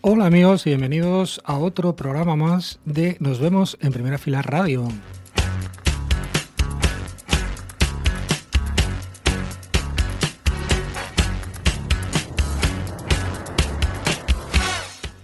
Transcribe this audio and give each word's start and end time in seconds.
Hola 0.00 0.26
amigos 0.26 0.66
y 0.66 0.70
bienvenidos 0.70 1.40
a 1.44 1.58
otro 1.58 1.94
programa 1.94 2.34
más 2.34 2.80
de 2.84 3.16
Nos 3.20 3.38
vemos 3.38 3.78
en 3.80 3.92
Primera 3.92 4.18
Fila 4.18 4.42
Radio. 4.42 4.88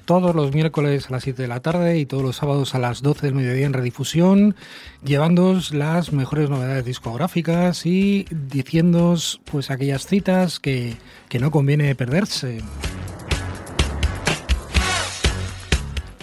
Todos 0.07 0.37
los 0.37 0.55
miércoles 0.55 1.09
a 1.09 1.13
las 1.13 1.25
7 1.25 1.43
de 1.43 1.49
la 1.49 1.61
tarde 1.61 1.99
y 1.99 2.07
todos 2.07 2.23
los 2.23 2.37
sábados 2.37 2.75
a 2.77 2.79
las 2.79 3.03
12 3.03 3.27
del 3.27 3.35
mediodía 3.35 3.67
en 3.67 3.73
redifusión, 3.73 4.55
llevándoos 5.05 5.75
las 5.75 6.13
mejores 6.13 6.49
novedades 6.49 6.85
discográficas 6.85 7.85
y 7.85 8.25
diciéndoos 8.31 9.41
pues 9.45 9.71
aquellas 9.71 10.07
citas 10.07 10.61
que, 10.61 10.97
no 11.39 11.51
conviene 11.51 11.95
perderse. 11.95 12.61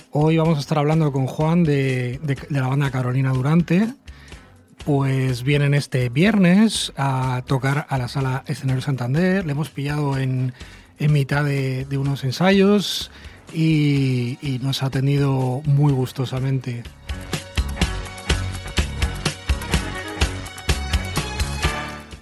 Hoy 0.09 0.37
vamos 0.37 0.57
a 0.57 0.61
estar 0.61 0.79
hablando 0.79 1.11
con 1.11 1.27
Juan 1.27 1.63
de, 1.63 2.19
la 2.49 2.67
banda 2.67 2.89
Carolina 2.89 3.31
Durante. 3.31 3.89
Pues 4.85 5.43
vienen 5.43 5.73
este 5.73 6.09
viernes 6.09 6.93
a 6.97 7.43
tocar 7.45 7.85
a 7.89 7.97
la 7.97 8.07
sala 8.07 8.43
Escenario 8.47 8.81
Santander. 8.81 9.45
Le 9.45 9.51
hemos 9.51 9.69
pillado 9.69 10.17
en, 10.17 10.53
mitad 10.99 11.43
de, 11.43 11.85
de 11.85 11.97
unos 11.97 12.23
ensayos 12.23 13.11
y, 13.53 14.59
nos 14.61 14.83
ha 14.83 14.87
atendido 14.87 15.61
muy 15.65 15.93
gustosamente. 15.93 16.83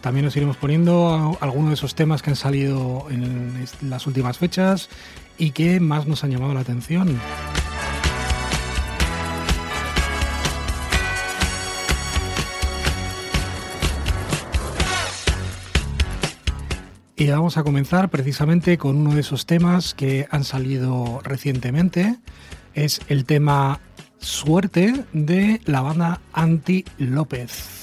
También 0.02 0.26
nos 0.26 0.36
iremos 0.36 0.58
poniendo 0.58 1.38
algunos 1.42 1.70
de 1.70 1.74
esos 1.76 1.94
temas 1.94 2.22
que 2.24 2.32
han 2.32 2.36
salido 2.36 3.06
en 3.12 3.68
las 3.82 4.08
últimas 4.08 4.40
fechas 4.40 4.90
y 5.38 5.52
que 5.52 5.80
más 5.80 6.08
nos 6.08 6.24
han 6.24 6.32
llamado 6.32 6.54
la 6.56 6.62
atención. 6.62 7.20
Y 17.22 17.28
vamos 17.28 17.56
a 17.58 17.64
comenzar 17.64 18.10
precisamente 18.10 18.80
con 18.80 18.98
uno 18.98 19.14
de 19.14 19.22
esos 19.22 19.46
temas 19.46 19.94
que 19.94 20.28
han 20.32 20.44
salido 20.44 21.22
recientemente. 21.24 22.18
Es 22.74 23.00
el 23.10 23.26
tema 23.26 23.80
Suerte 24.18 25.06
de 25.14 25.62
la 25.66 25.82
banda 25.82 26.20
Anti 26.34 26.84
López. 26.98 27.81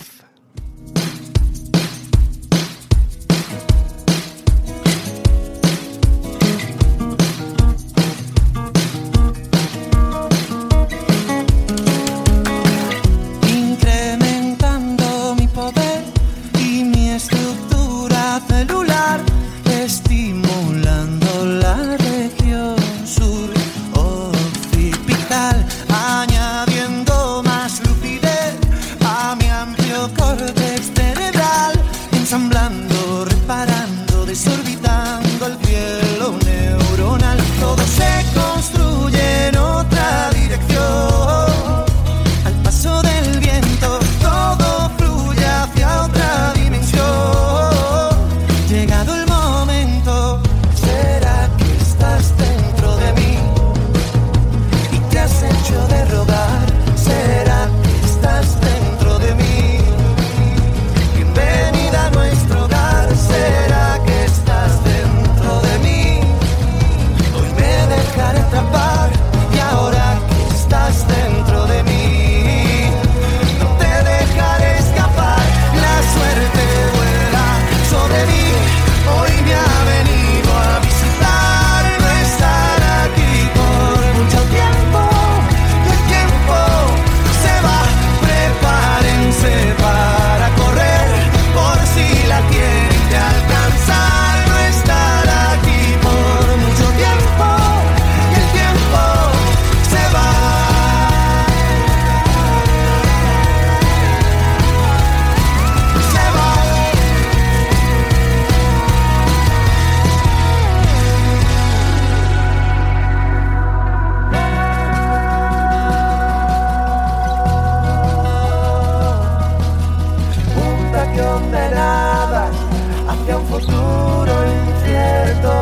hacia 123.08 123.38
un 123.38 123.46
futuro 123.46 124.32
incierto. 124.46 125.52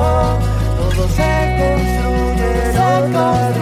Todo 0.76 1.08
se 1.08 1.32
construye 1.58 2.70
en 2.70 2.76
otras 2.76 3.56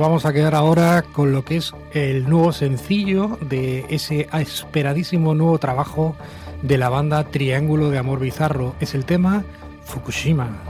vamos 0.00 0.24
a 0.24 0.32
quedar 0.32 0.54
ahora 0.54 1.04
con 1.12 1.32
lo 1.32 1.44
que 1.44 1.58
es 1.58 1.74
el 1.92 2.28
nuevo 2.28 2.52
sencillo 2.52 3.38
de 3.42 3.84
ese 3.90 4.28
esperadísimo 4.32 5.34
nuevo 5.34 5.58
trabajo 5.58 6.16
de 6.62 6.78
la 6.78 6.88
banda 6.88 7.24
Triángulo 7.24 7.90
de 7.90 7.98
Amor 7.98 8.18
Bizarro. 8.18 8.74
Es 8.80 8.94
el 8.94 9.04
tema 9.04 9.44
Fukushima. 9.84 10.69